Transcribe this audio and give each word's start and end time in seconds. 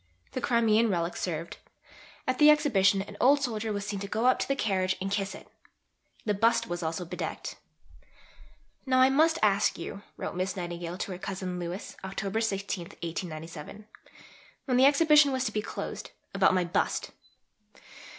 The 0.31 0.41
Crimean 0.41 0.89
relic 0.89 1.15
served. 1.15 1.57
At 2.27 2.39
the 2.39 2.49
Exhibition 2.49 3.03
an 3.03 3.17
old 3.21 3.43
soldier 3.43 3.71
was 3.71 3.85
seen 3.85 3.99
to 3.99 4.07
go 4.07 4.25
up 4.25 4.39
to 4.39 4.47
the 4.47 4.55
carriage 4.55 4.95
and 4.99 5.11
kiss 5.11 5.35
it. 5.35 5.47
The 6.25 6.33
bust 6.33 6.65
was 6.65 6.81
also 6.81 7.05
bedecked. 7.05 7.57
"Now 8.87 8.97
I 8.99 9.11
must 9.11 9.37
ask 9.43 9.77
you," 9.77 10.01
wrote 10.17 10.33
Miss 10.35 10.55
Nightingale 10.57 10.97
to 10.97 11.11
her 11.11 11.19
cousin 11.19 11.59
Louis 11.59 11.95
(Oct. 12.03 12.43
16, 12.43 12.85
1897), 12.85 13.85
when 14.65 14.77
the 14.77 14.85
Exhibition 14.85 15.31
was 15.31 15.45
to 15.45 15.51
be 15.51 15.61
closed, 15.61 16.09
"about 16.33 16.55
my 16.55 16.63
bust. 16.63 17.11